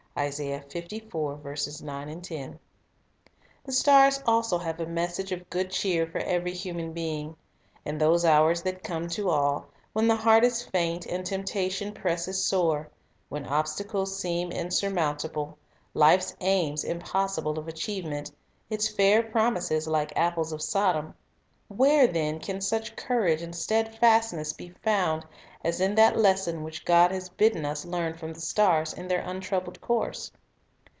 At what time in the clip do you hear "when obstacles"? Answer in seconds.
13.29-14.19